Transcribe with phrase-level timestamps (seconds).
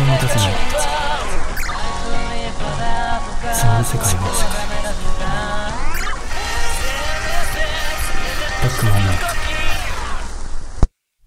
[0.00, 0.48] を持たせない。
[3.54, 4.18] そんな世界を
[8.62, 9.12] バックマンの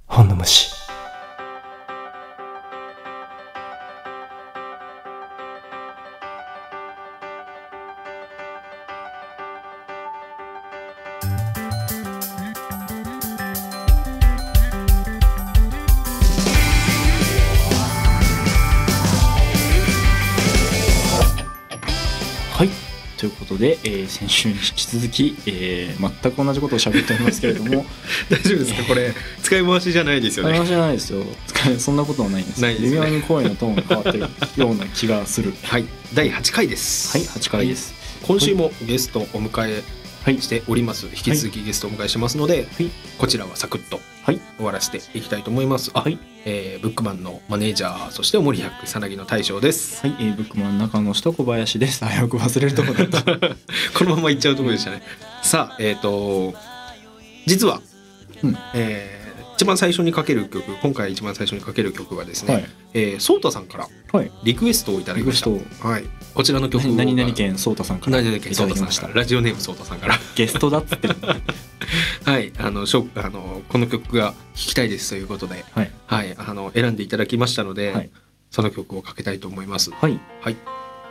[0.08, 0.79] 本の虫。
[23.60, 27.86] で、えー先週に引き続き、えー全く同じことを喋っておりますけれども。
[28.30, 28.84] 大丈夫ですか？
[28.86, 29.14] これ
[29.44, 30.58] 使い回しじゃないですよね。
[30.58, 31.26] 話じゃないですよ。
[31.78, 32.62] そんなことはないんです。
[32.62, 32.90] ないですね。
[32.92, 34.28] 微妙に声のトーンが変わってる
[34.58, 35.54] ような気がする。
[35.64, 35.86] はい。
[36.14, 37.16] 第8回です。
[37.18, 37.94] はい8回です。
[38.24, 39.84] 今週もゲストをお迎え
[40.24, 41.06] はいしております。
[41.08, 42.90] 引き続きゲストをお迎えしますので、はい。
[43.18, 44.40] こちらはサクッとはい。
[44.58, 45.92] 終わらせていきたいと思います。
[45.94, 46.18] あ、はい。
[46.46, 50.06] えーブックマンのマネージャーそしておもり役さなぎの大将です。
[50.06, 52.06] はい、えー、ブックマン中野と小林です。
[52.06, 53.24] あよく忘れるとこだった。
[53.98, 55.02] このままいっちゃうところでしたね。
[55.44, 56.54] さあえっ、と
[57.46, 57.82] 実は、
[58.44, 58.58] うん。
[58.74, 59.20] えー
[59.60, 64.32] 一番最初にかける曲今回一番最初にかける曲はですね、はいえー、ソータさんからはい。
[64.44, 65.88] リクエストをいただきました。
[65.88, 69.14] はい、こちらの曲を何々県颯太さんから何々県いソータさんかただきましたら。
[69.14, 70.16] ラジオネームソータさんから。
[70.36, 71.16] ゲストだっつってる。
[72.26, 72.52] はい。
[72.58, 75.92] あのしょあのこの曲が聴きたいですということで、はい。
[76.08, 78.10] はい、あの選んでいただきましたので、はい。
[78.50, 79.92] その曲をかけたいと思います。
[79.92, 80.20] はい。
[80.42, 80.58] はい、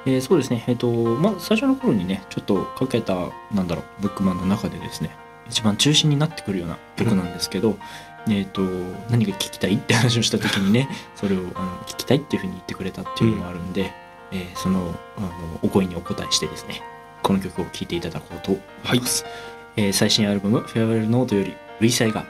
[0.06, 0.65] えーそうですね。
[0.67, 3.15] えっ、とまあ最初の頃にねちょっとかけた
[3.53, 5.11] なんだろうブックマンの中でですね
[5.49, 7.79] 一番中心になってくるような曲なんですけど、
[8.31, 8.62] えっ、と
[9.11, 13.93] 何が聞きたいって話をした時にねそれをあの聞きたいっていうふうに言ってくれたっていうのもあるんで、
[14.33, 15.29] えーそのあの
[15.62, 16.83] お声にお答えしてですね
[17.23, 18.53] この曲を聴いていただこうと
[18.84, 19.25] 思います、
[19.77, 22.27] えー最新アルバム「フェアウェルノート」より「類彩が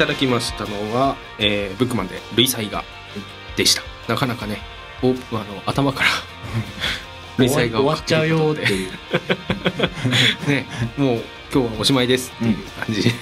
[0.00, 2.82] ただきましたのは、えーブックマンで類彩画
[3.54, 3.82] でした。
[4.08, 4.56] なかなかね
[5.02, 6.08] おあの頭から
[7.36, 8.76] 類彩画を終わっちゃうよってう。
[8.76, 8.90] いう
[10.48, 10.66] ね
[10.96, 13.12] もう今日はおしまいですっていう感じ、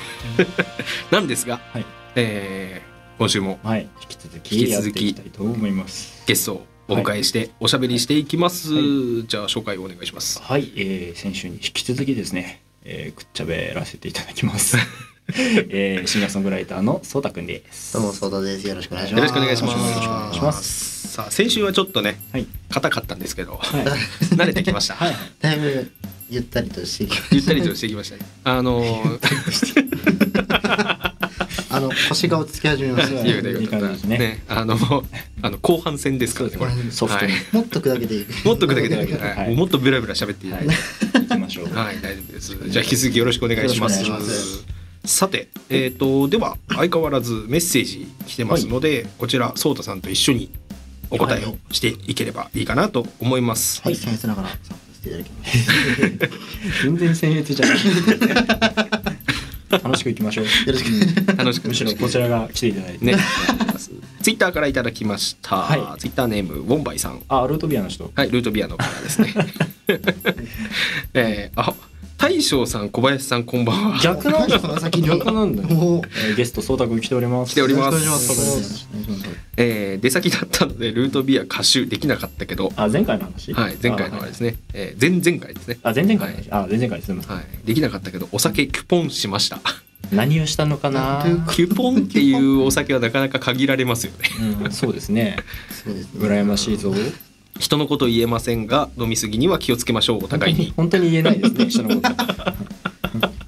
[1.10, 1.84] なんですが、はい。
[2.14, 2.88] えー
[3.19, 3.88] 今週もはい。
[4.00, 6.22] 引き続引きき続きやっていきたいと思います。
[6.26, 10.40] ゲストをお迎えしておしゃべりしていきます、はじゃあ紹介をお願いします。
[10.40, 14.76] はい、えー先週に引き続きですね、えーくっちゃべらせていただきます、
[15.36, 17.92] えーシンガーソングライターのそうたくんです。
[17.92, 18.66] どうも、ソーダです。
[18.66, 19.20] よろしくお願いします。
[19.20, 19.72] よろしくお願いします。
[19.72, 21.08] よろしくお願いします。
[21.08, 22.46] さあ先週はちょっとねはい。
[22.70, 23.84] 硬かったんですけど、はい。
[24.36, 25.16] 慣れてきました、はい。
[25.40, 25.90] だいぶ
[26.30, 28.22] ゆったりとしてきゆったりとしてきましたね。
[28.44, 29.98] あのー
[31.70, 33.20] あの腰が落ち着き始めました。
[33.20, 33.28] い。
[33.28, 34.19] いよねいね。
[34.19, 34.78] ねあの
[35.42, 36.72] あの後半戦ですからねこれ。
[36.90, 37.42] ソフトにはい。
[37.52, 38.46] もっと砕けていく。
[38.46, 39.54] もっと砕けていはい。
[39.54, 40.50] もっとベラベラ喋ってい
[41.28, 41.70] きましょう。
[41.75, 42.56] 大丈夫です。
[42.69, 44.02] じゃあ引き続きよろしくお願いします。
[44.02, 44.77] よろしくお願いし
[45.08, 50.50] さてえっ、とでは相変わらずメッセージ来てますので、こちらソータさんと一緒に
[51.10, 55.12] お答えをしていければいいかなと思います、はい、 僭越ながら参加させてい。
[55.12, 56.84] ただきます。
[56.84, 57.78] 全然僭越じゃない。
[59.70, 60.44] 楽しくいきましょう。
[60.44, 61.37] よろしく。
[61.37, 61.69] 楽しく。
[61.69, 63.16] むしろこちらが来ていただいてね
[64.22, 66.00] ツイッターからいただきました、はい。
[66.00, 67.22] ツイッターネームウォンバイさん。
[67.28, 68.11] あルートビアの人。
[68.14, 69.34] はいルートビアのからですね。
[71.14, 71.75] えー、あ
[72.18, 73.98] 大将さん小林さんこんばんは。
[74.02, 74.58] 逆なんだ。
[74.58, 77.52] その先に逆なんだよ、えーゲストそうたくん来ております。
[77.52, 78.88] 来ております。
[79.56, 82.72] えー出先だったのでルートビア歌手できなかったけど。
[82.76, 83.52] あ前回の話？
[83.52, 85.78] はい前回のあれですね、えー前々回ですね。
[85.84, 87.66] あ前々回の話、あ前々回ですはい。
[87.66, 89.60] できなかったけどお酒キュポンしました。
[90.10, 91.24] 何をしたのかな？
[91.52, 94.28] キュポンっていうお酒はなかなか限られますよね。
[94.64, 95.36] うん、そうですね。
[95.84, 96.26] そうですね。
[96.28, 96.92] 羨ましいぞ
[97.58, 100.66] 人のこと言えませんが飲みすぎには気をつけましょうお互いに。
[100.66, 102.14] に本当に言えないですね 人のこと。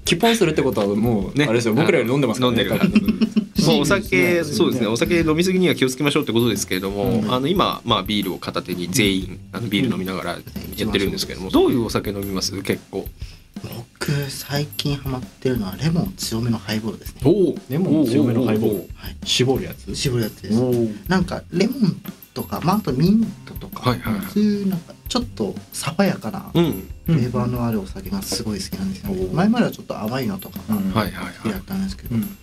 [0.04, 3.30] キュポンするってことはもう、ねあれですよ僕らより飲んでますからね飲んでる
[3.66, 4.86] もうお酒そうですね。
[4.88, 7.32] お酒飲みすぎには気をつけましょうってことですけれども、うん。
[7.32, 10.30] あの今、まあ、ビールを片手に全員あのビール飲みながら
[10.76, 12.60] やってるんですけども、どういうお酒飲みます？
[12.62, 13.06] 結構。
[13.62, 17.20] 僕、最近ハマってるのはレモン強めのハイボールですね。
[17.68, 18.76] レモン強めのハイボール。
[18.94, 19.16] はい。
[19.24, 19.94] 絞るやつ。
[19.94, 20.60] 絞るやつです。
[21.08, 22.02] なんかレモン
[22.34, 24.14] とか、まあ、あとミントとか、はいはい。
[24.14, 26.88] はいそういうなんかちょっと爽やかなうん。
[27.06, 29.34] フレーバーのあるお酒がすごい好きなんですよね、うん。
[29.34, 32.36] 前まではちょっと甘いのとかが好きだはいったんですけど、うん。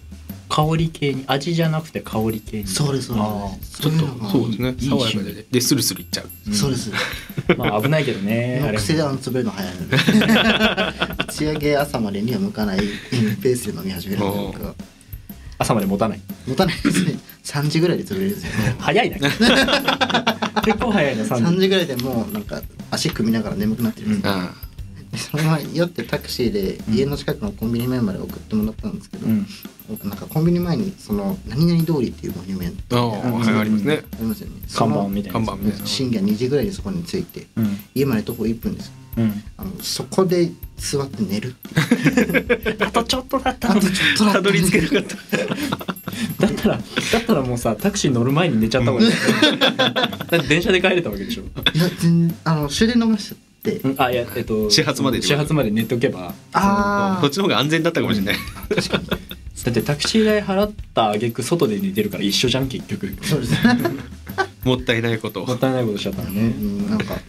[0.50, 2.68] 香り系に味じゃなくて香り系に。
[2.68, 4.76] そうですそうあですちょっとそうですね。
[4.80, 5.46] いい爽やかでね。
[5.50, 6.30] でスルスルいっちゃう。
[6.48, 6.54] うん。
[6.54, 6.92] そうです。
[7.58, 9.98] まあ危ないけどね癖であの潰れるの早いので。
[11.24, 12.80] 打ち上げ朝までには向かない
[13.42, 14.76] ペースで飲み始めるので僕は
[15.58, 16.22] 朝まで持たない。
[16.48, 17.20] 持たないですね。
[17.44, 18.52] 3時ぐらいで潰れるんですよ。
[18.52, 19.18] ね早いな
[20.64, 22.62] 結構早いな3 3時時ぐらいでもうなんか
[22.92, 24.54] 足組みながら眠くなってるんですよ、あ
[25.12, 29.48] でそのまま酔ってタクシーで家の近くのコンビニ前まで送ってもらったんですけど、うん。
[29.88, 34.04] 僕なんかコンビニ前にその何々通りっていうモニュメントありますね。
[34.12, 34.62] ありますよね。
[34.74, 35.40] 看板みたいな。
[35.40, 35.86] やつ看板みたいな。
[35.88, 37.80] 深夜2時ぐらいにそこに着いてうん。
[37.96, 39.44] 家まで徒歩1分ですうん。
[39.58, 41.56] あのそこで座って寝る。
[42.80, 44.40] あとちょっとだったあとちょっとだった。
[44.40, 45.18] たどり着けなかった。
[46.40, 46.82] だったらだ
[47.20, 56.34] ったらもうさタクシー乗る前に寝ちゃった方がいいだって電車で帰れたわけでしょ、いや全然あの終電逃しちゃって、うん、あいやえっと始発まで始発まで寝とけば。
[56.54, 58.36] あそっちの方が安全だったかもしれない。
[59.64, 63.14] だってタクシー代払った挙句外で寝てるから一緒じゃん結局。
[63.22, 63.60] あそうですね、
[64.64, 67.20] もったいないこともったいないことしちゃったのうねん、なんか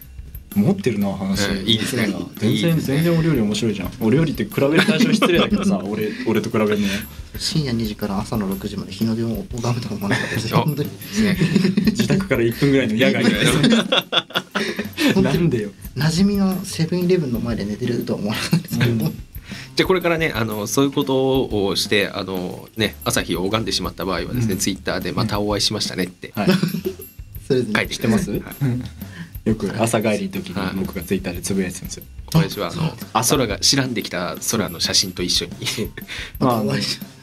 [0.59, 2.07] 持ってるな話、うんいいですね。
[2.07, 3.01] 全然いいですね。
[3.01, 3.91] 全然お料理面白いじゃん。
[3.99, 6.87] お料理って比べる対象失礼だけどさ俺 俺と比べるの
[7.37, 10.57] 深夜2時から朝の6時まで日の出を拝むとは思わなかったですよ。
[10.59, 10.89] あ 本当に。
[11.23, 11.37] ね
[11.85, 13.31] 自宅から1分ぐらいの野外で。
[15.21, 15.69] なんでよ。
[15.97, 18.99] 馴染みのセブンイレブンの前で寝てるとは思わなかったんですけど、うん。
[18.99, 24.59] じゃあこれからねあのそういうことをしてあのね朝日を拝んでしまった場合はですね、うん。
[24.59, 26.31] ツイッターでまたお会いしましたねって。
[26.35, 26.49] はい。
[27.47, 27.87] それで書い。
[27.87, 28.29] て知ってます？
[28.31, 28.41] はい
[29.49, 30.75] よく朝帰りの時はい。
[30.75, 32.03] に僕がツイッターでつぶやいてたんですよ。
[32.31, 35.51] 小林はあのあ空が白んできた空の写真と一緒に。
[36.39, 36.63] まあ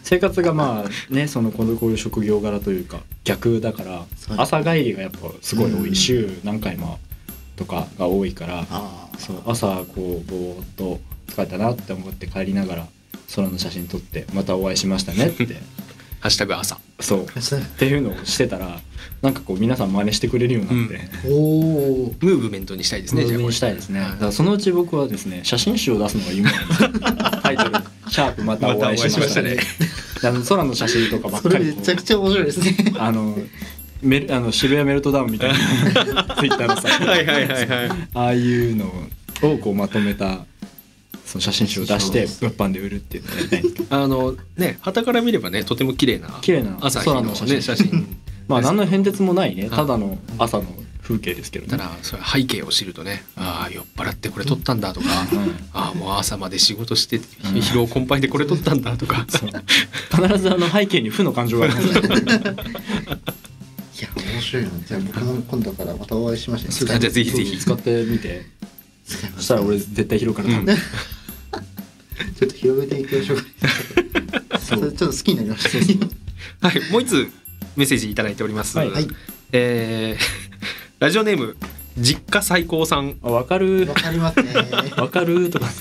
[0.02, 4.04] 生活がまあねそのこのこういう職業柄というか逆だから
[4.36, 5.92] 朝帰りがやっぱすごい多うん。
[5.92, 6.98] い週何回も
[7.56, 8.66] とかが多いから
[9.18, 12.86] そう朝こうぼーっと疲れたなって思って帰りながら
[13.34, 15.46] 空の写真撮ってまたお会いしましたねって。
[16.20, 17.24] ハッシュタグ朝そう。
[17.24, 17.26] っ
[17.78, 18.80] ていうのをしてたら
[19.22, 23.46] なんかこう皆さん真似してくれるようになって、おおムーブメントにしたいですねムーブじゃあこれ。
[23.48, 24.00] にしたいですね。
[24.00, 24.10] はい。
[24.10, 26.88] だからそのうち僕はですね、写真集を出すのが夢なんですよ。
[27.42, 27.70] タイトル、
[28.08, 29.56] シャープまたお会いしましたね。
[30.22, 32.94] あの空の写真とかばっかりめちゃくちゃ面白いですね。
[32.98, 33.36] あの
[34.02, 35.56] メルあの渋谷メルトダウンみたいな
[36.38, 37.90] ツイッターのさ、はいはいはいはい。
[38.14, 38.86] ああいうの
[39.42, 40.44] をこうまとめた
[41.26, 47.54] その写真集を出して物販で売るっていうのをやりたいんですけど あのね旗から見ればねとても綺麗な綺麗な朝日の写真。
[47.56, 48.16] ね写真。
[48.48, 50.64] まあ何の変哲もないねあただの朝の
[51.02, 51.70] 風景ですけどね。
[51.70, 55.06] ただそれ背景を知るとねああ酔っ払ってこれ撮ったんだとか、
[55.72, 61.92] ああもう朝まで仕事して疲労困憊でこれ撮ったんだとか、 必ずあの背景に負の感情がありますい
[64.02, 64.70] や面白いな。
[64.86, 66.70] じゃあ僕も今度からまたお会いしましょう。
[66.72, 67.56] じゃあぜひぜひ。
[67.58, 68.46] 使ってみて。
[69.36, 70.76] そしたら俺絶対拾うから多分
[72.38, 73.36] ちょっと広げていきましょう
[74.50, 74.58] か。
[74.58, 75.98] それちょっと好きになりまし
[76.60, 76.68] た。
[76.68, 77.28] はいもう一つ
[77.76, 78.90] メッセージいただいております、はい。
[78.90, 79.08] はい
[79.52, 80.22] えー
[80.98, 81.56] ラジオネーム
[81.98, 83.16] 実家最高さん。
[83.22, 83.86] あ分かる。
[83.86, 84.52] わかりますね。
[84.96, 85.72] 分かるとかね。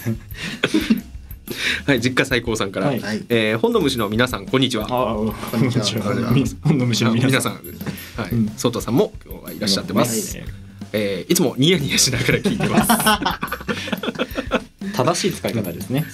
[1.86, 3.00] はい実家最高さんから、はい。
[3.00, 3.24] はい。
[3.30, 4.86] えー本の虫の皆さんこんにちは。
[4.86, 6.04] あこんにちは。
[6.04, 6.32] こんにちは。
[6.32, 7.60] み本の虫の皆さん。
[7.64, 8.82] 皆さんはい、うん。
[8.82, 10.46] さんも今日はいらっしゃってます、ね
[10.94, 12.92] えーいつもニヤニヤしながら聞いてます
[14.94, 16.06] 正しい使い方です ね。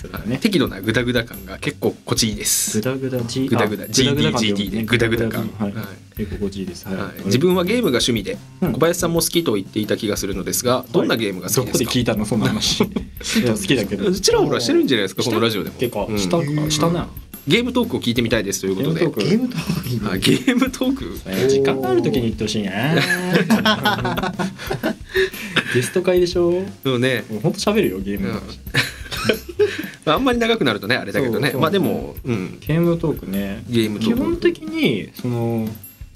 [0.41, 2.77] 適度なグダグダ感が結構心地いいです。
[2.79, 5.49] グダグダ G グダグダあ GDGT でグダグダ感。
[6.17, 6.85] 結構心地いいです。
[6.87, 6.95] はい。
[6.95, 8.73] はい、自分はゲームが趣味で、うん。
[8.73, 12.83] 小林さんも好きと言っていた気がするのですがどんなゲームが好どこきですか、で聞いたのそんな話。
[12.85, 14.11] 好きだけど。
[14.11, 15.23] ちらほらしてるんじゃないですか？
[15.23, 15.75] このラジオでも。
[15.77, 16.19] 結構うん。
[16.19, 16.43] したか。
[16.69, 17.07] したな
[17.47, 18.99] ゲームトークを聞いてみたいですということで。
[19.01, 19.89] ゲームトークゲームトーク。
[19.89, 21.19] いいねはいゲームトーク？
[21.27, 22.71] えー時間がある時に言ってほしいな。
[25.73, 26.51] ゲスト会でしょ？
[26.51, 27.23] ものね。
[27.31, 28.31] うほんと喋るよゲーム
[30.05, 31.47] あんまり長くなるとねあれだけどね。
[31.47, 31.61] そうそう。
[31.61, 33.63] まあでも、うん、ゲームトークね。
[33.69, 34.15] ゲームトーク。
[34.15, 35.67] 基本的にその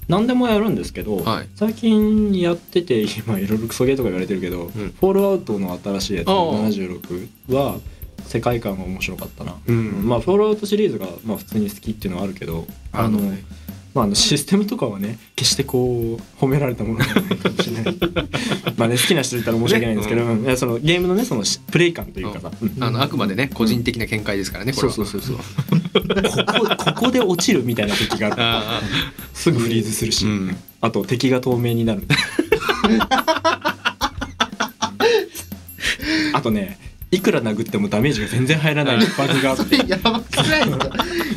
[0.08, 1.48] 何でもやるんですけど、はい。
[1.56, 4.68] 最近やってて今いろいろクソゲーとか言われてるけど、ん。
[4.70, 6.34] フォールアウトの新しいやつああ。
[6.68, 7.78] 76は
[8.26, 10.08] 世界観が面白かったな、うん。
[10.08, 13.20] まあフォールアウトシリーズがまあ普通に好きっていうのはあるけどあの
[13.96, 17.96] まあ、あのシステムとかはね決してこう褒められたものではないかもしれない。
[18.76, 20.44] まあね好きな人いたら申し訳ないんですけど、ねうん。
[20.44, 22.84] いやそのゲームのねそのしプレイ感というかさ、うん。
[22.84, 26.02] あのあくまでね個人的な見解ですからねこれはそうそうそうそう。
[26.36, 28.82] ここここで落ちるみたいな時があるあ
[29.32, 30.54] すぐフリーズするし、うん。
[30.82, 32.06] あと敵が透明になる。
[36.34, 36.78] あとね
[37.10, 39.76] いくら殴ってもダメージが全然入らないバグがあって。
[39.88, 40.90] やばくないですか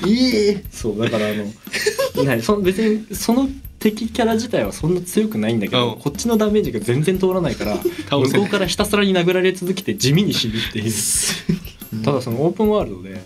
[0.07, 0.57] いい。
[0.71, 3.47] そうだからあのないその別にその
[3.77, 5.99] 敵キャラ自体はそんな強くないんだけど、うん。
[5.99, 7.83] こっちのダメージが全然通らないから向
[8.27, 8.41] せない。
[8.41, 12.03] こうからひたすらに殴られ続けて地味に死ぬっていう。
[12.03, 13.21] ただそのオープンワールドで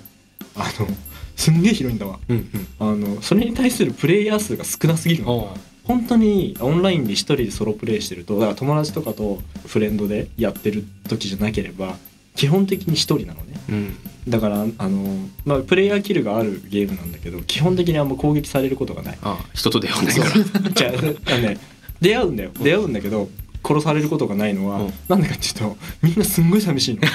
[0.55, 0.87] あの
[1.35, 2.19] すんげえ広いんだわ。
[2.27, 2.67] うんうん。
[2.79, 5.31] あのそれに対するプレイヤー数が少なすぎるの。
[5.31, 5.47] おう。
[5.85, 11.97] 本当にオンラインで一人でソロプレイしてるとだから友達とかとフレンドでやってる時じゃなければ
[12.35, 13.53] 基本的に一人なのね。
[13.69, 13.97] うん。
[14.27, 19.17] だからあの、まあ、プレイヤーキルがあるゲームなんだけど基本的にあんま攻撃されることがない。
[19.21, 20.23] あ人と出会わないか
[20.59, 20.69] ら。
[20.71, 20.89] じゃ
[21.35, 21.57] あね
[22.01, 22.51] 出会うんだよ。
[22.59, 23.29] 出会うんだけど
[23.65, 24.93] 殺されることがないのは、うん。
[25.07, 27.01] なんでかっていうとみんなすんごい寂しいの。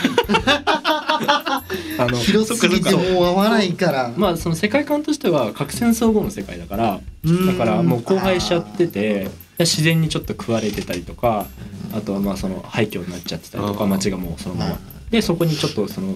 [1.99, 4.13] あの広すぎてもう合わないから。
[4.17, 7.47] まあその世界観としては核戦争後の世界だからうん。
[7.47, 11.47] だからもう荒廃しちゃってて自然にちょっと食われてたりとか
[11.93, 14.75] あとはまあその廃墟になっちゃってたりとか街がもうそのまま。
[14.75, 16.15] あでそこにちょっとその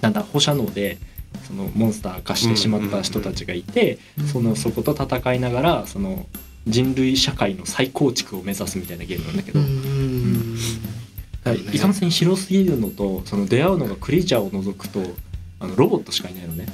[0.00, 0.98] なんだ放射能で
[1.46, 4.26] そのモンスター化してしまった人たちがいてうん。
[4.26, 6.26] そのそこと戦いながらその
[6.66, 9.60] 人類社会の再構築を目指すみたいなゲームなんだけど。
[9.60, 9.62] う。
[9.62, 10.56] ん
[11.44, 15.02] はいいかんせん広すぎるのとその出会うのがクリーチャーを除くと
[15.58, 16.66] あのロボットしかいないのね。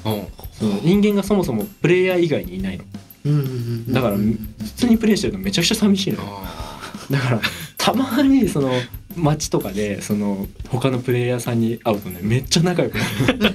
[0.53, 2.85] その人間がそもそもプレイヤー以外にいないの。
[3.25, 4.39] うんだから普
[4.77, 6.25] 通にプレイしてるとめちゃくちゃ寂しいのよ。
[6.27, 7.41] あだから
[7.77, 8.71] たまにその
[9.19, 13.05] 街とかでその他のプレイヤーさんに会うとねめっちゃ仲良くな
[13.49, 13.55] る。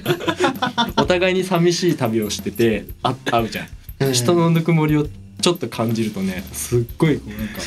[0.97, 4.13] お互いに寂しい旅をしててあ会うじゃん。
[4.13, 5.07] 人のぬくもりを
[5.41, 7.61] ちょっと感じるとねすっごいこうなんか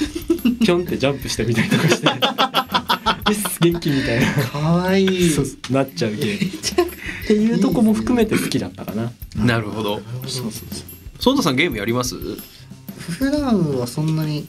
[0.60, 2.06] ピョンってジャンプしてみたりとかして
[3.28, 4.32] 「です元気」みたいな。
[4.46, 5.30] かわいい。
[5.30, 9.12] そうなっちゃうゲームっていうとこも含めて好きだったかな。
[9.38, 10.00] あなるほど。
[10.26, 10.68] そうそう
[11.18, 12.14] ソータさんゲームやります？
[12.98, 14.46] 普段はそんなに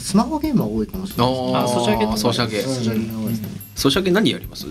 [0.00, 1.32] スマホゲームは多いかもしれない。
[1.32, 2.58] ですねああソシャゲソシャゲ。
[2.58, 3.12] うんソシャゲ。
[3.12, 4.66] が多いですねソシャゲ何やります？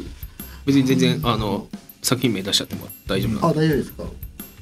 [0.66, 1.68] 別に全然あの
[2.02, 4.04] 作品名出しちゃっても大丈夫なあ大丈夫ですか？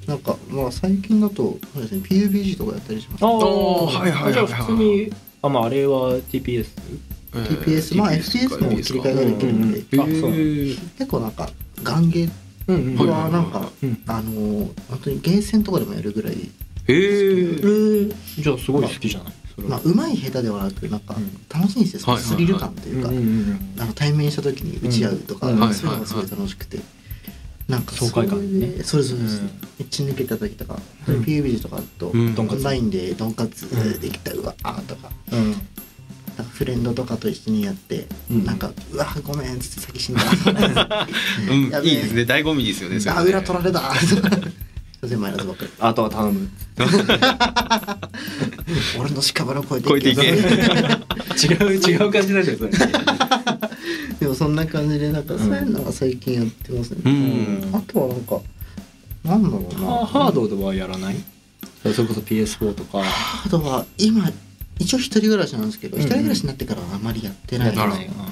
[0.07, 3.23] なんかまあ最近だとそうですね PUBG とかやったりします。
[3.25, 6.67] あおーはいはいはいはいじゃあ普通にあまああれは TPS?
[7.33, 9.79] TPS まあ FPS も切り替えができるんで。
[9.79, 10.17] うんうんうん。
[10.17, 10.31] あそう
[10.97, 11.49] 結構なんか
[11.83, 16.45] ガンゲーはなんかうんあのー本当にゲーセンとかでもやるぐらいへえ
[16.87, 19.33] えー、じゃあすごい好きじゃない？
[19.57, 21.31] まあうまい下手ではなくなんかうん。
[21.49, 23.09] 楽しいんですよスリル感というか。
[23.83, 25.73] あの対面した時に打ち合うとか、そういうのが
[26.05, 26.79] すごい楽しくて、
[27.67, 28.67] なんか爽快感ね。
[28.67, 29.87] それでそれぞれです、うん。
[29.89, 31.21] 血抜けた時とか、うん。
[31.21, 32.35] PUBG とかだと、うん。
[32.37, 35.09] オンラインでドンカツできたうわーとか。
[35.31, 35.55] うん。
[36.51, 38.45] フレンドとかと一緒にやって、うん。
[38.45, 40.23] なんか「うわごめん」っつって先死んだ。
[41.49, 41.69] うん。
[41.71, 41.91] やべえ。
[41.91, 42.21] いいですね。
[42.23, 43.29] 醍醐味ですよねあね。
[43.29, 43.81] 裏取られた
[45.03, 46.49] 全部やらずばっかりあとは頼む。
[48.99, 50.21] 俺の屍を超えて超えていけ。
[50.31, 50.33] 違
[51.67, 52.71] う違う感じなんだよそれ。
[54.19, 57.69] でもそんな感じでなんかそういうのは最近やってますね、うん。
[57.75, 58.39] あとはなんか
[59.23, 59.87] なんだろうな。
[59.87, 61.15] ハハードではやらない？
[61.83, 63.03] それこそ PS4 とか。
[63.03, 64.31] ハードは今
[64.79, 66.03] 一応一人暮らしなんですけど、うん。
[66.03, 67.75] 一人暮らしになってからはあまりやってない。
[67.75, 67.85] な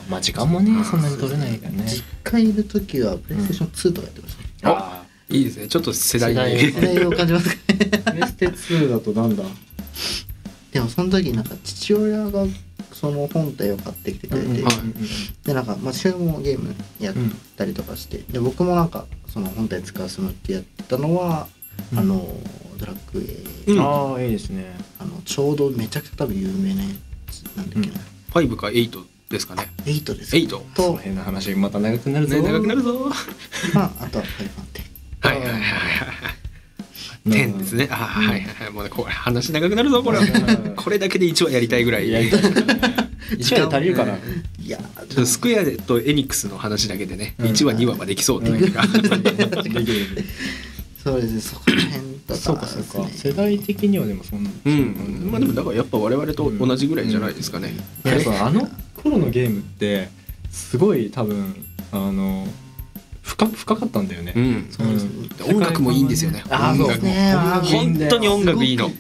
[0.10, 1.84] まあ時間もねそんなに取れないからね。
[1.86, 4.50] 実家にいる時はプレイステーション2とかやってました、ね。
[4.64, 4.93] あ
[5.34, 5.68] いいですね。
[5.68, 6.62] ちょっと世代世代に。
[6.72, 8.04] 世代を感じますかね。
[8.06, 9.44] あプレステ2だとなんだ？
[10.72, 12.46] でもその時なんか父親が
[12.92, 14.74] その本体を買ってきてくれて、はい。
[15.46, 17.16] でなんか、まあ、父親もゲームやっ
[17.58, 21.48] たりとかして、で僕もなんかその本体使わせてもらってやったのは、
[21.92, 22.00] うん。
[22.00, 22.28] あの
[22.78, 23.20] ドラッグ
[23.68, 23.72] エ。
[23.74, 23.82] うん。
[23.82, 24.76] ああいいですね。
[25.00, 26.90] あのちょうどめちゃくちゃ多分有名なや
[27.30, 27.96] つなんだっけな、
[28.32, 29.72] 5か8ですかね。
[29.86, 32.36] 8です8そとの、辺の話また長くなるぞ。
[32.36, 33.10] ね長くなるぞ。
[33.74, 34.83] まあ、あとは5番手
[35.24, 35.60] はいはいはい。
[35.60, 36.44] はい
[37.28, 37.88] 10ですね。
[37.90, 38.72] ああはいはいはい。
[38.72, 40.28] もうねこれ話長くなるぞこれはう。
[40.72, 40.76] ん。
[40.76, 42.12] これだけで1話やりたいぐらい。
[42.12, 42.42] やりたい。
[43.40, 44.18] 一話で足りるかな
[44.60, 47.48] いやちょっとスクエアとエニックスの話だけでね、うん。
[47.48, 48.74] 1話2話はできそうっていう。
[51.02, 51.42] そうですね。
[51.42, 55.30] そこら辺とかそうかそうか世代的にはでもそんなうん。
[55.32, 57.74] まあでもだからやっぱ我々と同じぐらいじゃないですかね、
[58.06, 60.10] いやそうあの頃のゲームって
[60.52, 61.56] すごい多分
[61.92, 62.48] あの
[63.34, 64.34] 深深かったんだよね、
[65.48, 66.44] 音楽もいいんですよね。
[66.48, 68.92] 本当に音楽いいの。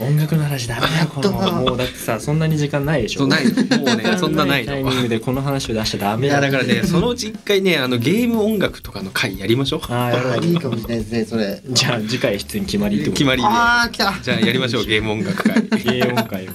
[0.00, 3.26] 音楽の話ダメだよこのもうだってさそんなに時間ないでしょ。
[3.26, 3.44] ない。
[3.46, 4.72] のもうねそんなないの。
[4.72, 6.34] タイミングでこの話を出しちゃダいメだ。
[6.34, 9.80] やだからねそのうち一回ねあのゲーム音楽とかの回やりましょう。
[9.92, 11.60] ああいいかもしれないですねそれ。
[11.68, 13.48] じゃあ次回出演決まりってこと決まりで。
[13.48, 14.14] ああ来た。
[14.22, 15.62] じゃあやりましょうゲーム音楽会。
[15.62, 16.52] ゲーム会を。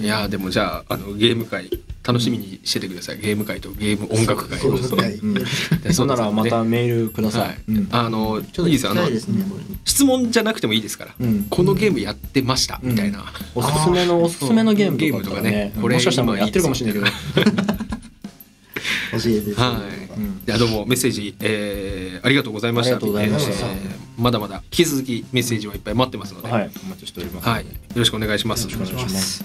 [0.00, 1.68] いやーでもじゃああのゲーム会
[2.08, 3.18] 楽しみにしててください。
[3.18, 4.58] ゲーム会とゲーム音楽会。
[4.58, 4.88] そうです
[5.92, 6.08] そん。
[6.08, 7.70] ならまたメールくださはい。
[7.70, 7.88] い、うん。
[7.92, 8.92] あのちょっといいですよ。
[8.92, 9.02] あの
[9.84, 11.46] 質問じゃなくてもいいですから、うん。
[11.50, 13.30] このゲームやってました、みたいな。
[13.54, 15.74] おすすめのおすすめのゲームとか,、ゲームとかね。
[15.78, 17.10] これもしかしたらやってるかもしれないけ
[19.54, 19.60] ど。
[19.60, 20.18] はい。
[20.18, 20.24] うん。
[20.24, 22.96] いやどうもメッセージ、えーありがとうございました。
[22.96, 23.66] ありがとうございました。
[23.66, 26.70] えーまだまだ引き続きメッセージはいっぱい待ってますので、はい。
[26.82, 27.48] お待ちしております。
[27.48, 27.64] はい。
[27.66, 28.64] よろしくお願いします。
[28.64, 29.44] よろしくお願いします。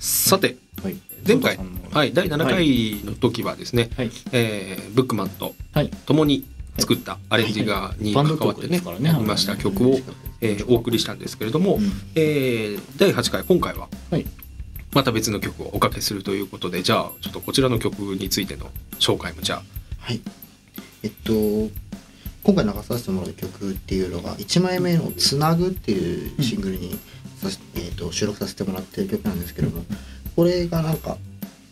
[0.00, 0.96] さてはい
[1.26, 1.58] 前回。
[1.92, 4.10] はい第7回の時はですね、はい。
[4.32, 5.90] えーブックマンとはい。
[6.06, 6.44] 共に
[6.78, 9.08] 作ったアレンジがに関わってねね。
[9.08, 9.56] やりました。
[9.56, 9.98] 曲を、
[10.40, 11.82] えーお送りしたんですけれども、うん。
[12.14, 14.26] えー第8回今回ははい。
[14.92, 19.62] また別の曲をおかけするということでじゃあちょっとこちらの曲についての紹介もじゃあ。
[20.00, 20.20] はい。
[21.02, 21.32] えっと
[22.42, 26.96] 今回流させてもらう曲っていうのが1枚目の「つなぐ」っていうシングルに
[27.40, 29.84] さし、えっと収録させてもらってる曲なんですけども
[30.36, 31.16] これがなんか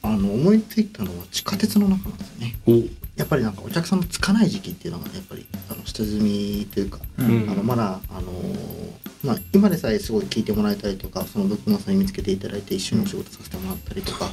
[0.02, 2.54] あの思いついたのは地下鉄の中なんですよね。
[2.66, 2.72] お。
[3.18, 7.50] やっぱりなんかお客さんのつかない時期っていうのがねやっぱりあの下積みというか、うん。
[7.50, 8.88] あのまだあのー
[9.24, 14.30] まあ今でさえすごい聞いてもらえたりとかそのブックマンさんに見つけていただいて一緒にお仕事させてもらったりとか、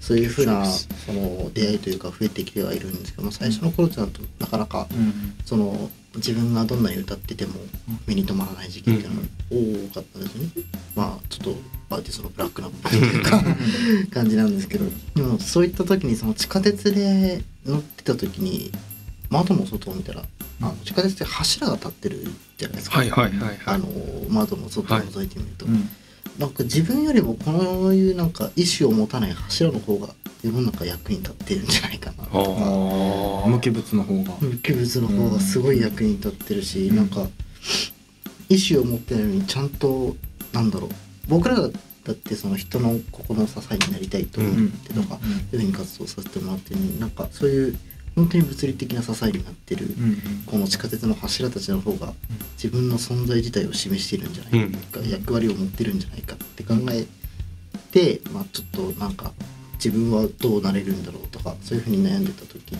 [0.00, 5.34] そういうふうなその出会いというか増えてきてはいるんですけども最初の頃ってなるとなかなかうん。
[5.44, 7.54] その自分がどんなに歌ってても
[8.06, 11.56] 目に留まらない時期っていうのが多かったですね、まあちょっと
[11.90, 13.42] アーティストのブラックな部分というか
[14.12, 14.84] 感じなんですけど。
[15.14, 18.70] でもそういった時にその地下鉄で乗ってた時に
[19.30, 20.24] 窓の外を見たら
[20.60, 23.58] あの地下鉄って柱が立ってるじゃないですか、はいはいはいはい。
[23.64, 23.86] あの
[24.28, 25.88] 窓の外を覗いてみると、うん。
[26.38, 30.08] なんか自分よりもこのいうなんか意志を持たない柱の方が
[30.42, 32.24] 世の中役に立ってるんじゃないかな。
[33.46, 34.36] 無機物の方が。
[34.40, 36.96] 無機物の方がすごい役に立ってるし、うん。
[36.96, 37.26] なんか
[38.48, 40.16] 意思を持ってるのにちゃんと
[40.52, 40.90] なんだろう。
[41.28, 45.30] 僕らだってその人の心の支えになりたいと思ってとか、うん。
[45.30, 47.78] そういうふうに活動させてもらってるのになんかそういう
[48.14, 50.04] 本当に物理的な支えになってる、うん。
[50.04, 52.14] うんこの地下鉄の柱たちの方が
[52.54, 57.06] 自分の存在自体を示しているんじゃないか、役割を持ってるんじゃないかって考え
[57.90, 59.32] て、まあ、ちょっとなんか
[59.82, 62.78] 自分はどうなれるんだろうとかそういうふうに悩んでた時に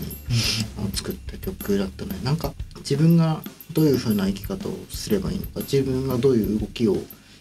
[0.78, 3.40] あの作った曲だったのでなんか自分が
[3.72, 6.96] どういうふうな生き方をすればいいのか自分がどういう動きを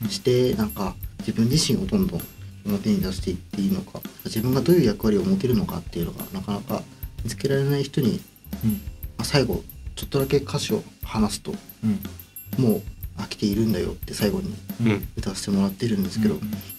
[0.10, 2.22] してなんか自分自身をどんどん
[2.66, 6.84] 表に出していっていいのか自分がどういう役割を持てるのかっていうのがなかなか
[7.24, 8.22] 見つけられない人に、
[8.64, 8.72] うん。
[8.72, 8.80] ま
[9.20, 9.64] あ、最後
[9.96, 12.64] ちょっとだけ歌詞を話すとうん。
[12.64, 12.82] もう
[13.18, 15.08] 飽きているんだよって最後にうん。
[15.18, 16.36] 歌わせてもらってるんですけど、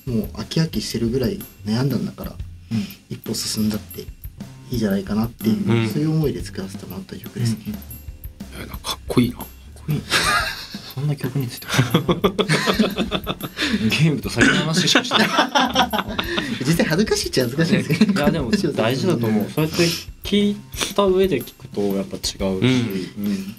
[0.07, 0.15] うん。
[0.15, 2.33] もう飽き飽きしてるぐらい悩んだんだから
[3.11, 4.03] 一歩進んだって
[4.71, 5.89] いいじゃないかなっていう、うん。
[5.89, 7.65] そういう思いで作らせてもらった曲ですね。
[7.67, 9.37] いやなんかかっこいいな。
[9.39, 9.45] こ
[9.89, 10.03] いい。
[10.95, 11.67] そんな曲について。
[13.91, 15.29] ゲームと先の話しかしてない
[16.61, 19.51] 実際恥ずかしいっちゃ恥ずかしいんですけどいやでも大事だと思う。
[19.55, 19.89] そうやって
[20.25, 20.57] 聞い
[20.95, 22.35] た上で聞くとやっぱ違うし、
[23.19, 23.55] うん。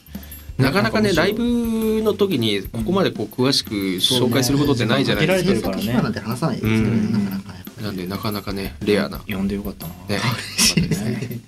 [0.58, 5.72] なかなかねライブブの時にここまでこう詳しく紹介することってないじゃないですか。
[5.72, 7.13] 限られてるからねなんて話さないですけどねうん。
[7.13, 9.20] なかなかなんでなかなかねレアな。
[9.28, 10.20] 呼んでよかったな、ね。
[10.58, 11.39] 嬉しいですね。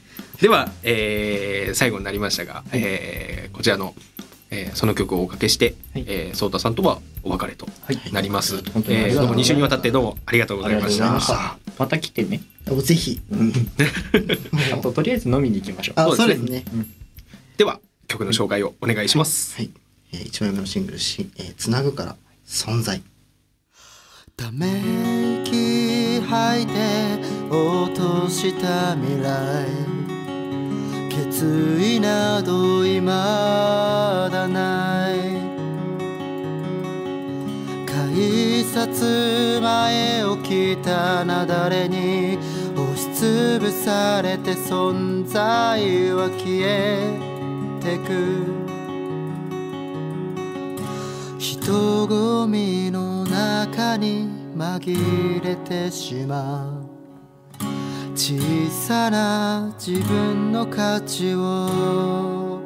[0.41, 3.94] では、えー最後になりましたが、えーこちらの、
[4.50, 6.06] えーその曲をおかけして、はい。
[6.08, 8.00] えー、ソータさんとはお別れとはい。
[8.12, 8.58] なります。
[8.72, 11.12] 本当にあえーどうもりがとうございます2週にわたってどうもありがとうございました。
[11.12, 11.20] ま。
[11.20, 11.58] した。
[11.78, 12.41] また来てね。
[12.84, 13.22] ぜひ。
[13.32, 13.54] うん。
[14.74, 16.00] あととりあえず飲みに行きましょう。
[16.00, 16.36] あそでね。
[16.36, 16.86] そううですすね
[17.58, 19.56] では曲の紹介をお願いします。
[19.56, 19.70] はい、
[20.13, 22.15] えー、1枚目のシングルし「えー、つなぐから
[22.48, 23.02] 存在」
[24.36, 24.82] ため
[25.46, 25.81] 息
[26.32, 29.65] 吐いて落とした未来。
[31.10, 31.46] 決
[31.82, 35.41] 意など未だない。
[37.86, 42.38] 改札前を来たなだれに
[42.76, 47.20] 押しつぶされて存在は消え
[47.82, 48.46] てく。
[51.38, 56.91] 人混みの中に紛れてしまう。
[58.15, 58.38] 小
[58.69, 62.62] さな自分の価値を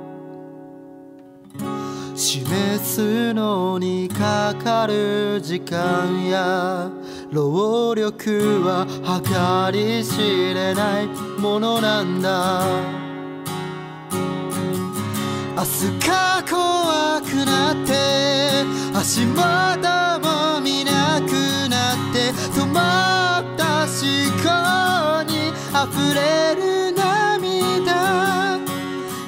[2.13, 6.89] 示すのにかかる時間や
[7.31, 8.85] 労力は
[9.71, 10.17] 計り知
[10.53, 11.07] れない
[11.39, 12.65] ものなんだ。
[15.55, 17.93] 明日が怖くなって
[18.93, 20.54] 足元も
[22.31, 23.91] 止まった思
[24.41, 24.45] 考
[25.23, 28.57] に溢れる涙。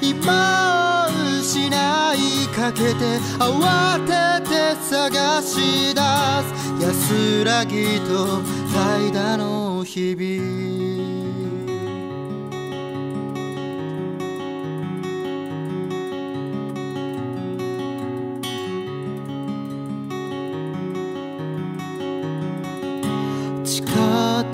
[0.01, 1.67] 今を失
[2.15, 4.09] いかけて慌て
[4.49, 4.51] て
[4.89, 6.57] 探し出す。
[6.79, 8.41] 安らぎと
[8.73, 11.26] 怠惰の日々。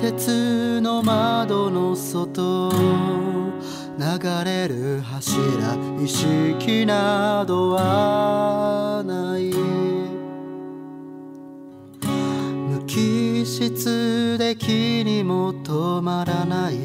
[0.03, 9.53] 鉄の窓の外流れる柱意識などはない。
[12.03, 16.75] 無機質で気にも止まらない。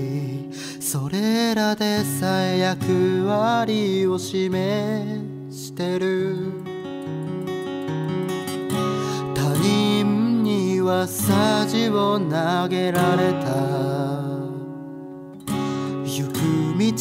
[0.80, 6.57] それらでさえ役割を示してる。
[10.88, 13.52] はさじを投げられた。
[16.02, 16.38] 行く
[16.78, 16.96] 道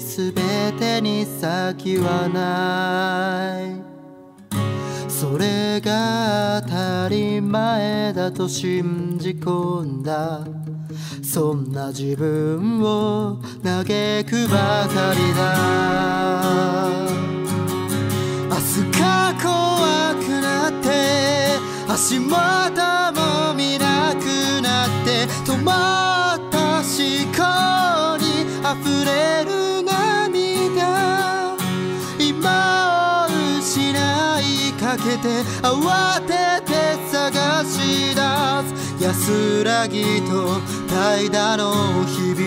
[0.00, 3.78] すべてに先はない。
[5.10, 10.40] それが当たり前だと信じ込んだ。
[11.22, 13.84] そんな自分を嘆
[14.24, 15.44] くばかりだ。
[18.48, 19.69] 明日が怖くなって
[22.00, 22.32] 足元
[23.12, 26.88] も見なくなって止まった思
[27.36, 28.24] 考に
[28.64, 31.54] 溢れる涙。
[32.18, 33.92] 今を失
[34.40, 36.28] いかけて慌て
[36.64, 36.72] て
[37.12, 38.20] 探し出
[38.96, 39.04] す。
[39.04, 40.58] 安らぎと
[40.88, 42.40] 代打の日々。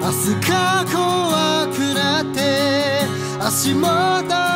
[0.00, 2.38] 明日が怖くなって
[3.38, 4.47] 足元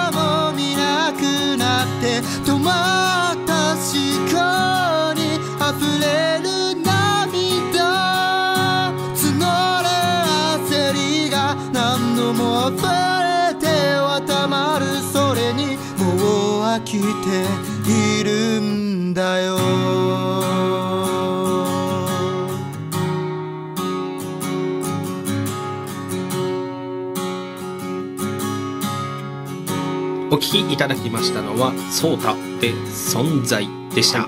[17.14, 19.57] ているんだよ。
[30.31, 34.20] お聞きいただきましたのはソータで存在でした。
[34.20, 34.27] いい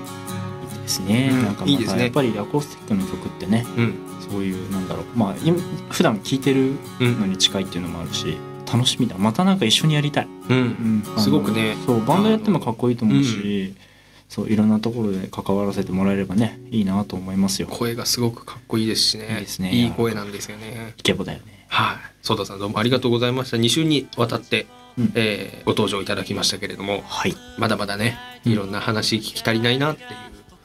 [0.83, 1.97] ですね、うんなんかまいいですね。
[1.97, 3.95] たやっぱりアコースティックの曲ってねうん。
[4.29, 5.05] そういうなんだろう。
[5.15, 5.57] まあ今
[5.89, 8.37] 普段聴いてるうんのに近いっていうのもあるし
[8.75, 9.17] 楽しみだ。
[9.17, 11.03] またなんか一緒にやりたい、うん。
[11.15, 11.19] うん。
[11.19, 11.77] すごくね。
[11.85, 13.81] そうバンドやってもかっこいいと思うし、う
[14.27, 17.69] そういろんなところで関わらせてもらえればねいいなと思いますよ。
[17.69, 19.27] 声がすごくかっこいいですしね。
[19.29, 19.71] いいですね。
[19.71, 20.93] いい声なんですよね。
[20.97, 21.65] イケボだよね。
[21.69, 21.97] はい。
[22.21, 23.57] ソータさんどうもありがとうございました。
[23.57, 25.11] 2週にわたって、うん。
[25.15, 27.35] えーご登場いただきましたけれどもはい。
[27.57, 28.51] まだまだねうん。
[28.51, 30.09] いろんな話聞き足りないなっていう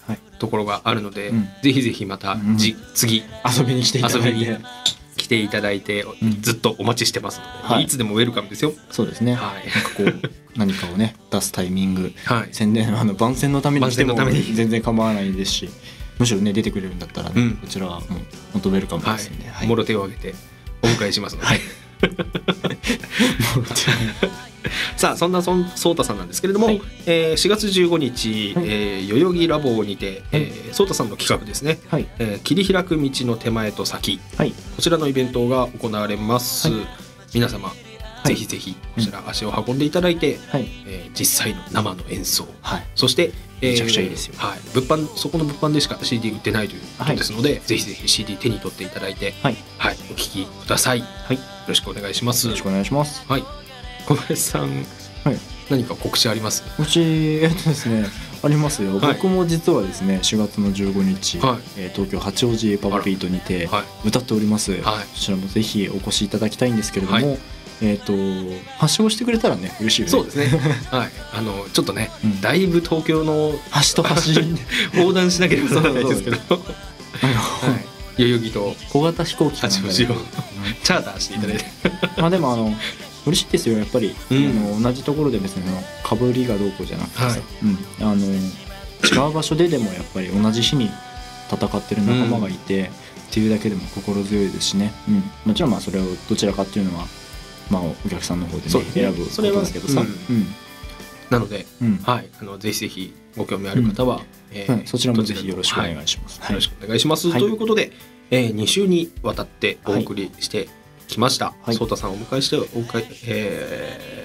[0.06, 0.18] はい。
[0.38, 1.48] ところがあるので、うん。
[1.62, 2.56] ぜひぜひまた、うん。
[2.56, 3.22] じ次。
[3.46, 4.28] 遊びに来ていただいて。
[4.28, 4.46] 遊びに。
[4.84, 4.99] 来
[5.30, 6.42] ていただいて、うん。
[6.42, 7.84] ずっとお待ちしてますので、はい。
[7.84, 8.72] い、つでもウェルカムですよ。
[8.90, 10.04] そうですね、はい。
[10.04, 12.12] なんかこう何かをね出すタイミング。
[12.24, 12.48] はい。
[12.52, 15.70] 宣伝あの番宣のために来ても全然構わないですし
[16.18, 17.56] むしろね出てくれるんだったらね、うん。
[17.56, 18.08] こちらはもう
[18.52, 19.68] 本当ウェルカムはいですんで、はい。
[19.68, 20.34] もろ手を挙げて
[20.82, 21.60] お迎えしますので、はい
[24.96, 26.82] さあそんなそんそうたさんなんですけれども、はい。
[27.06, 28.64] えー4月15日、はい。
[28.68, 32.06] えー代々木ラボにて、えーそうたさんの企画ですね、はい。
[32.18, 34.20] えー切り開く道の手前と先。
[34.36, 34.52] はい。
[34.76, 36.80] こちらのイベントが行われます、はい。
[37.34, 37.72] 皆様、
[38.24, 38.28] い。
[38.28, 40.66] ぜひぜひこちら足を運んでいただいて、はい。
[40.86, 42.46] えー実際の生の演奏。
[42.60, 42.86] はい。
[42.94, 44.34] そして、えーめちゃくちゃいいですよ。
[44.38, 49.56] はい、物販そこの物販でしか CD 売ってないということですので、ぜひぜひ CD 手に取っていただいて、はい。
[49.78, 51.36] はい、お聴きください、はい。
[51.36, 52.46] よろしくお願いします。
[52.46, 53.24] よろしくお願いします。
[53.28, 53.44] はい。
[54.06, 54.70] 小林さん、
[55.24, 55.38] はい。
[55.68, 56.64] 何か告知あります？
[56.80, 58.06] うちえっとですね
[58.42, 59.14] ありますよ、はい。
[59.14, 61.58] 僕も実はですね4月の15日、はい。
[61.76, 64.08] えー東京八王子パワービートにてはい。
[64.08, 64.82] 歌っております、はい。
[65.14, 67.38] そちらもぜひお越しいただきたいんですけれども、はい
[67.82, 68.12] えっ、と
[68.78, 70.10] 発祥してくれたらね嬉しいよね。
[70.10, 70.46] そうですね。
[70.90, 71.10] はい。
[71.32, 72.40] あのちょっとね、うん。
[72.40, 74.40] だいぶ東京の端と端
[74.94, 76.36] 横断しなければならないですけど。
[76.38, 76.58] は
[78.16, 78.22] い。
[78.22, 80.06] 代々木と小型飛行機八王子を
[80.82, 81.64] チャーターしていただいて、
[82.18, 82.74] まあでもあの
[83.24, 84.36] 嬉しいですよやっぱり、うん。
[84.36, 85.62] あの同じところで別に
[86.04, 87.40] かぶりがどうこうじゃなくてさ、はい。
[87.62, 90.90] うん、あの違う場所ででもやっぱり同じ日に
[91.50, 92.90] 戦ってる仲間がいて、
[93.30, 97.06] っていうだけでも心強いですしね、うん、もちろんまあそれをどちらかっていうのは、
[97.70, 99.02] まあ、お客さんの方で,、ねそうですね。
[99.02, 100.06] 選ぶそれはですけどさ、うう
[100.36, 100.40] ん。
[100.40, 100.46] ん
[101.30, 101.96] なので、うん。
[102.04, 104.86] はい、あのぜひぜひご興味ある方は、えーはい。
[104.86, 106.38] そちらもぜひよろしくお願いします。
[106.38, 107.28] よろしくお願いします。
[107.28, 107.40] はい。
[107.40, 107.92] ということで、
[108.30, 110.68] えー、2週にわたってお送りして
[111.06, 111.54] きました。
[111.62, 111.74] はい。
[111.74, 114.20] ソータさんをお迎えしてお迎え、えー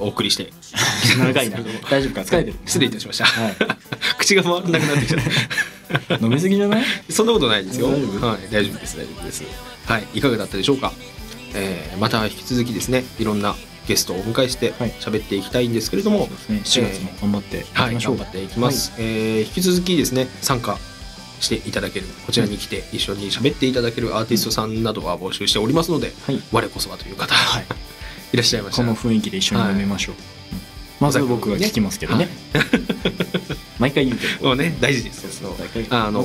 [0.00, 0.52] お送りして。
[1.18, 1.58] 長いな。
[1.90, 2.56] 大丈夫か疲れてる。
[2.66, 3.24] 失礼いたしました。
[3.24, 3.76] は
[4.16, 6.84] 口が回らなくなってきちゃっい、飲みすぎじゃない？
[7.08, 7.12] た。
[7.12, 7.88] そんなことないですよ。
[7.88, 7.98] はい、
[8.52, 8.96] 大丈夫です。
[8.96, 9.42] 大丈夫です。
[9.86, 10.92] はい、いかがだったでしょうか？
[11.54, 13.54] えーまた引き続きですね、いろんな
[13.86, 14.90] ゲストをお迎えしてはい。
[15.00, 16.60] 喋っていきたいんですけれども、そうですね。
[16.64, 20.78] 4月も頑張っていきはい、ましょう、頑張っていきます、えー引き続きですね参加
[21.40, 26.40] していただけるこちらに来て一緒に喋っていただけるアーティストさんなどは募集しておりますので、はい。
[26.52, 27.64] 我こそはという方、はい。
[28.32, 28.88] い、らっしゃいましたら。
[28.88, 30.37] この雰囲気で一緒に飲みましょう、うん
[31.00, 32.28] まず僕が聞きますけどね、
[33.78, 34.56] 毎回言うけど。
[34.56, 35.04] ね大事。
[35.04, 35.54] ですそう。
[35.56, 36.24] そうあの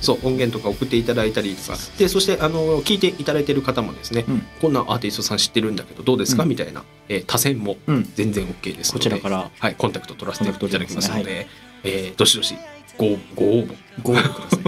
[0.00, 1.78] そう音源とか送っていただいたりとか。
[1.98, 4.46] でそしてあの聞いていただいている方もですね、うん。
[4.60, 6.48] こんなアーティストさん知ってるんだけどどうですか、うん。
[6.48, 8.08] みたいな、えー多選もうん。
[8.16, 9.50] 全然 OK ですのでこちらから。
[9.58, 11.46] はい、コンタクト取らせていただきますので
[11.84, 12.54] えーどしどし
[12.96, 13.74] ごご応募。
[14.02, 14.60] ご応募ください。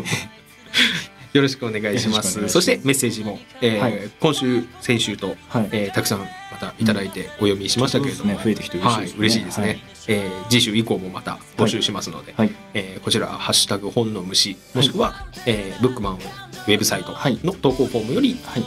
[1.36, 2.48] よろしくお願いします。
[2.48, 4.10] そしてメッセージも、えーはい。
[4.20, 5.68] 今週先週と、はい。
[5.72, 6.26] えーたくさんま
[6.60, 9.16] たいただいてお読みしましたけれども、ちょっとずつね増えてきて嬉しいですね。
[9.16, 9.66] はい、嬉しいですね。
[9.66, 9.82] はい。
[10.08, 12.50] えー次週以降もまた募集しますので、はい。
[12.74, 18.64] えーこちらハッシュタグ本の虫もしくは、えーブックマンをウェブサイトはいの投稿フォームよりはい。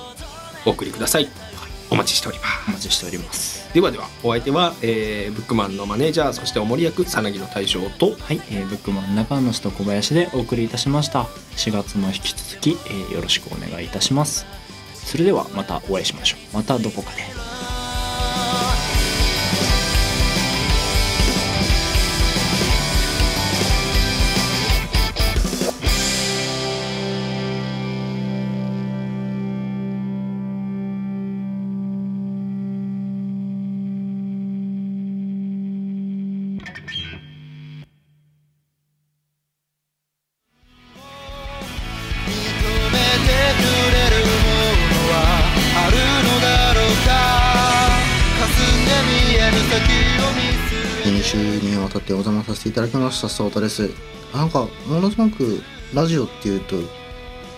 [0.66, 1.28] お送りください。
[1.92, 2.50] お待ちしております。
[2.70, 3.72] お待ちしております。
[3.74, 11.24] ではではお相手は、えーブックマンのマネージャーそしてお守り役さなぎの大将とはい、えー、ブックマン中野と小林でお送りいたしました。
[11.58, 14.46] 4月も引き続き、えーよろしくお願いいたします。
[14.94, 16.56] それではまたお会いしましょう。
[16.56, 17.33] またどこかで
[51.04, 53.90] 2週にわたってお邪魔させていただきましたソータです。
[54.34, 55.62] なんかものすごく
[55.94, 56.78] ラジオっていうと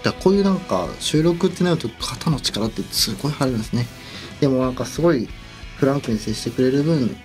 [0.04, 3.86] だこういうなんか収録ってなると肩の力ってすごい入るんですね。
[4.40, 5.28] でもなんかすごい
[5.78, 7.16] フランクに接してくれる分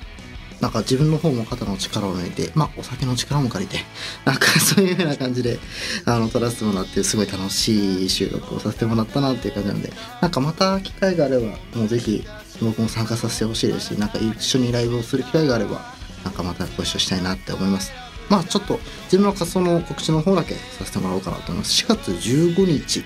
[0.61, 3.79] なんか自分の方も肩の力を抜いてまあお酒の力も借りて
[4.25, 5.59] なんかそういう風な感じで
[6.05, 12.27] あの撮らせてもらってすごい楽しい収録をさせてもらったなっていう感じなんでなんかまた機会があればもうぜひ
[12.65, 15.81] 僕も参加させてほしいですしなんか一緒にライブをする機会があれば
[16.25, 17.93] なんかまたご一緒したいなって思います。
[18.29, 21.85] まあちょっと自分の活動の告知の方だけさせてもらおうかなと思います。
[21.85, 23.01] 4月15日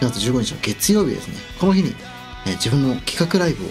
[0.00, 1.34] 4月15日の月曜日ですね。
[1.58, 1.94] この日に、
[2.46, 3.68] えー自分の企画ライブを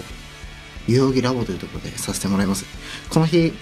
[0.87, 2.65] 代々木ラボというところでさせてもらいます。
[3.09, 3.53] この日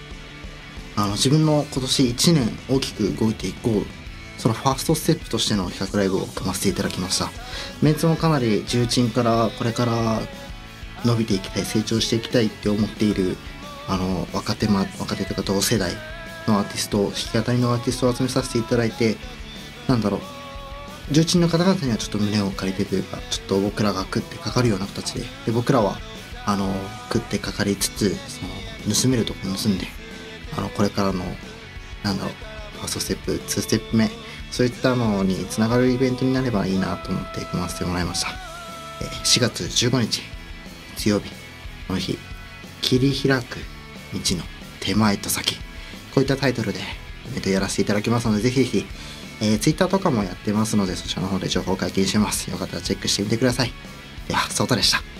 [0.95, 4.03] あの自分の今年1年大きく動いていこう。
[4.37, 7.29] そのファーストステップとしての企画ライブを組ませていただきました。
[7.81, 10.21] メンツもかなり重鎮からこれから
[11.05, 13.37] 伸びていきたい成長していきたいって思っている
[13.87, 15.91] あの若手,、ま、若手とか同世代
[16.47, 19.17] のアーティスト弾き語りのアーティストを集めさせていただいて
[19.87, 20.21] なんだろう
[21.11, 25.97] 重鎮の方々にはちょっと胸を借りてというかちょっと僕らが食ってかかるような形でで僕らは
[26.45, 26.73] あの
[27.11, 28.41] 食ってかかりつつそ
[28.87, 29.87] の盗めるとこ盗んで
[30.57, 31.23] あのこれからの
[32.03, 32.33] なんだろう
[32.77, 34.09] ファーストステップ2ステップ目
[34.51, 38.27] そういったのにつながるイベントになればいいなと思って組ませてもらいました、
[39.23, 40.21] 4月15日
[40.95, 41.29] 月曜日。
[41.87, 42.17] この日
[42.81, 43.57] 切り開く
[44.13, 44.43] 道の
[44.79, 45.55] 手前と先。
[45.55, 45.61] こ
[46.17, 46.79] ういったタイトルで
[47.35, 48.85] えっとやらせていただきますのでぜひぜひ、
[49.41, 52.49] えー、Twitter とかもやってますのでそちらの方で情報解禁します。
[52.49, 53.71] よかったらチェックしてみてください。
[54.27, 55.12] ではソータでした。